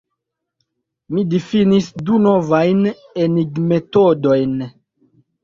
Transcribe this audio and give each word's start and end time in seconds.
Mi 1.17 1.23
difinis 1.33 1.89
du 2.07 2.17
novajn 2.23 2.81
enigmetodojn. 3.27 4.59